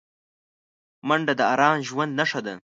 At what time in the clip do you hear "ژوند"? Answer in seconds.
1.87-2.11